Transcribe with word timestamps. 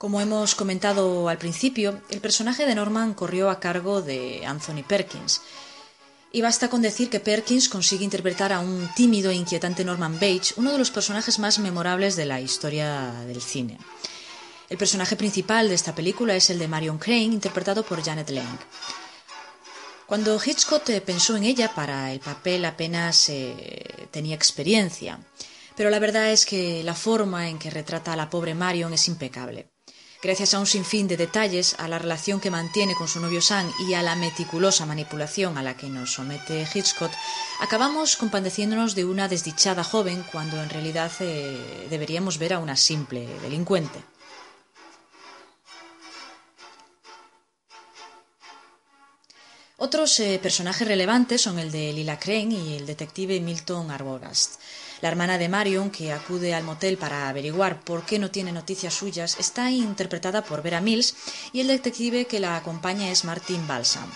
Como 0.00 0.22
hemos 0.22 0.54
comentado 0.54 1.28
al 1.28 1.36
principio, 1.36 2.00
el 2.08 2.22
personaje 2.22 2.64
de 2.64 2.74
Norman 2.74 3.12
corrió 3.12 3.50
a 3.50 3.60
cargo 3.60 4.00
de 4.00 4.46
Anthony 4.46 4.82
Perkins. 4.82 5.42
Y 6.32 6.40
basta 6.40 6.70
con 6.70 6.80
decir 6.80 7.10
que 7.10 7.20
Perkins 7.20 7.68
consigue 7.68 8.02
interpretar 8.02 8.50
a 8.50 8.60
un 8.60 8.88
tímido 8.96 9.30
e 9.30 9.34
inquietante 9.34 9.84
Norman 9.84 10.14
Bates, 10.14 10.54
uno 10.56 10.72
de 10.72 10.78
los 10.78 10.90
personajes 10.90 11.38
más 11.38 11.58
memorables 11.58 12.16
de 12.16 12.24
la 12.24 12.40
historia 12.40 13.12
del 13.26 13.42
cine. 13.42 13.76
El 14.70 14.78
personaje 14.78 15.16
principal 15.16 15.68
de 15.68 15.74
esta 15.74 15.94
película 15.94 16.34
es 16.34 16.48
el 16.48 16.58
de 16.58 16.66
Marion 16.66 16.96
Crane, 16.96 17.24
interpretado 17.24 17.82
por 17.82 18.02
Janet 18.02 18.30
Leigh. 18.30 18.58
Cuando 20.06 20.40
Hitchcock 20.42 20.88
pensó 21.04 21.36
en 21.36 21.44
ella 21.44 21.74
para 21.74 22.10
el 22.10 22.20
papel 22.20 22.64
apenas 22.64 23.28
eh, 23.28 24.08
tenía 24.10 24.34
experiencia, 24.34 25.20
pero 25.76 25.90
la 25.90 25.98
verdad 25.98 26.32
es 26.32 26.46
que 26.46 26.82
la 26.84 26.94
forma 26.94 27.50
en 27.50 27.58
que 27.58 27.68
retrata 27.68 28.14
a 28.14 28.16
la 28.16 28.30
pobre 28.30 28.54
Marion 28.54 28.94
es 28.94 29.06
impecable. 29.06 29.69
Gracias 30.22 30.52
a 30.52 30.58
un 30.58 30.66
sinfín 30.66 31.08
de 31.08 31.16
detalles, 31.16 31.74
a 31.78 31.88
la 31.88 31.98
relación 31.98 32.40
que 32.40 32.50
mantiene 32.50 32.94
con 32.94 33.08
su 33.08 33.20
novio 33.20 33.40
Sam 33.40 33.72
y 33.88 33.94
a 33.94 34.02
la 34.02 34.16
meticulosa 34.16 34.84
manipulación 34.84 35.56
a 35.56 35.62
la 35.62 35.78
que 35.78 35.88
nos 35.88 36.12
somete 36.12 36.68
Hitchcock, 36.74 37.10
acabamos 37.58 38.16
compadeciéndonos 38.16 38.94
de 38.94 39.06
una 39.06 39.28
desdichada 39.28 39.82
joven 39.82 40.22
cuando 40.30 40.62
en 40.62 40.68
realidad 40.68 41.10
eh, 41.20 41.86
deberíamos 41.88 42.36
ver 42.36 42.52
a 42.52 42.58
una 42.58 42.76
simple 42.76 43.26
delincuente. 43.40 44.09
Otros 49.82 50.20
eh, 50.20 50.38
personajes 50.42 50.86
relevantes 50.86 51.40
son 51.40 51.58
el 51.58 51.72
de 51.72 51.94
Lila 51.94 52.18
Crane 52.18 52.54
y 52.54 52.76
el 52.76 52.84
detective 52.84 53.40
Milton 53.40 53.90
Arbogast. 53.90 54.60
La 55.00 55.08
hermana 55.08 55.38
de 55.38 55.48
Marion, 55.48 55.88
que 55.90 56.12
acude 56.12 56.52
al 56.52 56.64
motel 56.64 56.98
para 56.98 57.30
averiguar 57.30 57.80
por 57.80 58.04
qué 58.04 58.18
no 58.18 58.30
tiene 58.30 58.52
noticias 58.52 58.92
suyas, 58.92 59.38
está 59.40 59.70
interpretada 59.70 60.44
por 60.44 60.62
Vera 60.62 60.82
Mills 60.82 61.14
y 61.54 61.60
el 61.60 61.68
detective 61.68 62.26
que 62.26 62.40
la 62.40 62.56
acompaña 62.56 63.10
es 63.10 63.24
Martin 63.24 63.66
Balsam. 63.66 64.12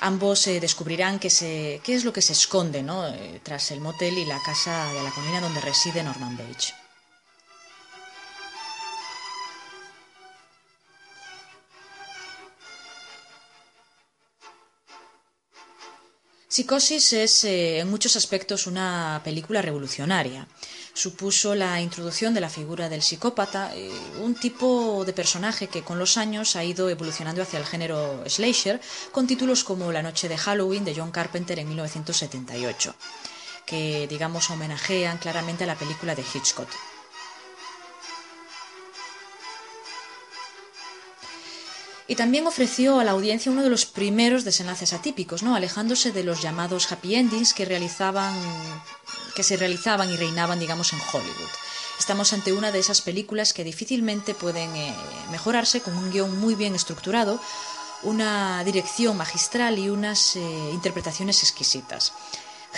Ambos 0.00 0.44
eh, 0.48 0.58
descubrirán 0.58 1.20
qué, 1.20 1.80
qué, 1.84 1.94
es 1.94 2.04
lo 2.04 2.12
que 2.12 2.20
se 2.20 2.32
esconde 2.32 2.84
eh, 2.84 3.40
tras 3.44 3.70
el 3.70 3.80
motel 3.80 4.18
y 4.18 4.24
la 4.24 4.42
casa 4.42 4.92
de 4.92 5.02
la 5.04 5.12
colina 5.12 5.40
donde 5.40 5.60
reside 5.60 6.02
Norman 6.02 6.36
Bates. 6.36 6.74
Psicosis 16.50 17.12
es 17.12 17.44
eh, 17.44 17.80
en 17.80 17.90
muchos 17.90 18.16
aspectos 18.16 18.66
una 18.66 19.20
película 19.22 19.60
revolucionaria. 19.60 20.48
Supuso 20.94 21.54
la 21.54 21.82
introducción 21.82 22.32
de 22.32 22.40
la 22.40 22.48
figura 22.48 22.88
del 22.88 23.02
psicópata, 23.02 23.76
eh, 23.76 23.92
un 24.22 24.34
tipo 24.34 25.04
de 25.04 25.12
personaje 25.12 25.66
que 25.66 25.82
con 25.82 25.98
los 25.98 26.16
años 26.16 26.56
ha 26.56 26.64
ido 26.64 26.88
evolucionando 26.88 27.42
hacia 27.42 27.58
el 27.58 27.66
género 27.66 28.24
slasher, 28.26 28.80
con 29.12 29.26
títulos 29.26 29.62
como 29.62 29.92
La 29.92 30.02
noche 30.02 30.26
de 30.26 30.38
Halloween 30.38 30.86
de 30.86 30.94
John 30.94 31.10
Carpenter 31.10 31.58
en 31.58 31.68
1978, 31.68 32.94
que 33.66 34.06
digamos 34.08 34.48
homenajean 34.48 35.18
claramente 35.18 35.64
a 35.64 35.66
la 35.66 35.76
película 35.76 36.14
de 36.14 36.22
Hitchcock. 36.22 36.70
Y 42.08 42.16
también 42.16 42.46
ofreció 42.46 42.98
a 42.98 43.04
la 43.04 43.10
audiencia 43.10 43.52
uno 43.52 43.62
de 43.62 43.68
los 43.68 43.84
primeros 43.84 44.42
desenlaces 44.42 44.94
atípicos, 44.94 45.42
¿no? 45.42 45.54
alejándose 45.54 46.10
de 46.10 46.24
los 46.24 46.40
llamados 46.40 46.90
happy 46.90 47.14
endings 47.14 47.52
que, 47.52 47.66
realizaban, 47.66 48.34
que 49.36 49.42
se 49.42 49.58
realizaban 49.58 50.10
y 50.10 50.16
reinaban, 50.16 50.58
digamos, 50.58 50.94
en 50.94 51.00
Hollywood. 51.00 51.50
Estamos 51.98 52.32
ante 52.32 52.54
una 52.54 52.72
de 52.72 52.78
esas 52.78 53.02
películas 53.02 53.52
que 53.52 53.62
difícilmente 53.62 54.32
pueden 54.32 54.74
eh, 54.74 54.94
mejorarse 55.30 55.82
con 55.82 55.94
un 55.98 56.10
guion 56.10 56.40
muy 56.40 56.54
bien 56.54 56.74
estructurado, 56.74 57.38
una 58.02 58.64
dirección 58.64 59.16
magistral 59.18 59.78
y 59.78 59.90
unas 59.90 60.36
eh, 60.36 60.70
interpretaciones 60.72 61.42
exquisitas. 61.42 62.14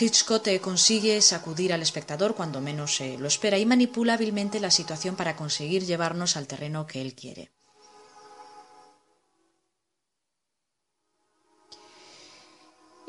Hitchcock 0.00 0.46
eh, 0.46 0.60
consigue 0.60 1.20
sacudir 1.20 1.74
al 1.74 1.82
espectador 1.82 2.34
cuando 2.34 2.62
menos 2.62 3.00
lo 3.18 3.28
espera 3.28 3.58
y 3.58 3.66
manipula 3.66 4.14
hábilmente 4.14 4.58
la 4.58 4.70
situación 4.70 5.16
para 5.16 5.36
conseguir 5.36 5.84
llevarnos 5.84 6.36
al 6.38 6.46
terreno 6.46 6.86
que 6.86 7.02
él 7.02 7.14
quiere. 7.14 7.50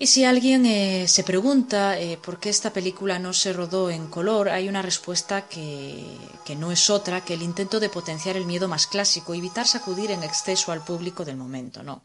Y 0.02 0.08
si 0.08 0.24
alguien 0.24 0.66
eh, 0.66 1.10
se 1.10 1.26
pregunta 1.26 2.00
eh, 2.00 2.18
por 2.18 2.40
qué 2.40 2.50
esta 2.50 2.72
película 2.72 3.20
no 3.20 3.34
se 3.34 3.52
rodó 3.52 3.90
en 3.90 4.08
color, 4.08 4.48
hay 4.48 4.70
una 4.70 4.82
respuesta 4.82 5.50
que, 5.50 6.06
que, 6.46 6.56
no 6.56 6.72
es 6.72 6.90
otra 6.90 7.26
que 7.26 7.34
el 7.34 7.42
intento 7.42 7.82
de 7.82 7.90
potenciar 7.90 8.38
el 8.38 8.46
miedo 8.46 8.70
más 8.70 8.88
clásico, 8.88 9.34
evitar 9.34 9.68
sacudir 9.68 10.12
en 10.12 10.24
exceso 10.24 10.72
al 10.72 10.86
público 10.86 11.26
del 11.26 11.36
momento, 11.36 11.84
¿no? 11.84 12.02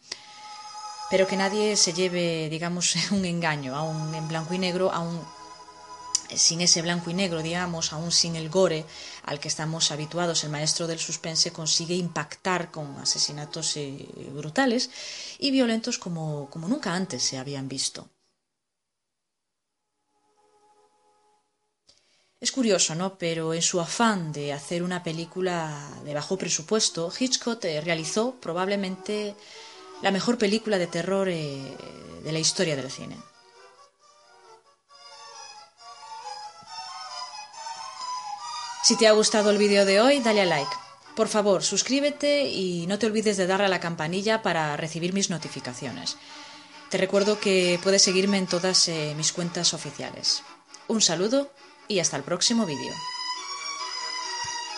Pero 1.09 1.28
que 1.28 1.37
nadie 1.37 1.77
se 1.77 1.93
lleve, 1.93 2.49
digamos, 2.50 2.97
un 3.12 3.25
engaño, 3.25 3.77
aún 3.77 4.12
en 4.12 4.27
blanco 4.27 4.54
y 4.54 4.59
negro, 4.59 4.91
aún 4.93 5.21
sin 6.34 6.62
ese 6.62 6.83
blanco 6.83 7.10
y 7.10 7.15
negro, 7.15 7.43
digamos, 7.43 7.93
aún 7.93 8.10
sin 8.10 8.34
el 8.34 8.50
gore 8.50 8.87
al 9.24 9.40
que 9.40 9.48
estamos 9.48 9.90
habituados, 9.90 10.44
el 10.44 10.50
maestro 10.50 10.86
del 10.86 10.98
suspense 10.98 11.52
consigue 11.52 11.94
impactar 11.94 12.70
con 12.70 12.98
asesinatos 12.98 13.76
eh, 13.76 14.06
brutales 14.32 14.90
y 15.38 15.50
violentos 15.50 15.98
como, 15.98 16.48
como 16.50 16.68
nunca 16.68 16.94
antes 16.94 17.22
se 17.22 17.38
habían 17.38 17.68
visto. 17.68 18.08
Es 22.40 22.52
curioso, 22.52 22.94
¿no? 22.94 23.16
Pero 23.16 23.54
en 23.54 23.62
su 23.62 23.80
afán 23.80 24.30
de 24.30 24.52
hacer 24.52 24.82
una 24.82 25.02
película 25.02 25.88
de 26.04 26.12
bajo 26.12 26.36
presupuesto, 26.36 27.10
Hitchcock 27.18 27.64
eh, 27.64 27.80
realizó 27.80 28.34
probablemente 28.34 29.34
la 30.02 30.10
mejor 30.10 30.36
película 30.36 30.76
de 30.76 30.86
terror 30.86 31.30
eh, 31.30 31.74
de 32.22 32.32
la 32.32 32.38
historia 32.38 32.76
del 32.76 32.91
cine. 32.91 33.16
Si 38.84 38.97
te 38.97 39.09
ha 39.09 39.12
gustado 39.12 39.49
el 39.49 39.56
vídeo 39.56 39.87
de 39.87 40.03
hoy, 40.03 40.21
dale 40.21 40.43
a 40.43 40.45
like. 40.45 40.71
Por 41.17 41.28
favor, 41.28 41.62
suscríbete 41.62 42.50
y 42.50 42.87
no 42.87 42.99
te 42.99 43.06
olvides 43.06 43.39
de 43.39 43.47
darle 43.47 43.65
a 43.65 43.71
la 43.71 43.81
campanilla 43.81 44.43
para 44.43 44.77
recibir 44.77 45.15
mis 45.15 45.31
notificaciones. 45.31 46.19
Te 46.91 46.99
recuerdo 46.99 47.41
que 47.41 47.81
puedes 47.83 48.03
seguirme 48.03 48.37
en 48.37 48.47
todas 48.47 48.87
eh, 48.89 49.15
mis 49.17 49.33
cuentas 49.33 49.72
oficiales. 49.72 50.43
Un 50.87 51.00
saludo 51.00 51.50
y 51.89 52.00
hasta 52.00 52.19
el 52.19 52.25
próximo 52.25 52.67
vídeo. 52.67 52.93